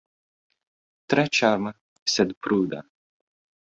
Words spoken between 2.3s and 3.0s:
pruda.